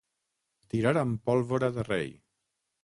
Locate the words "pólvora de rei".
1.31-2.13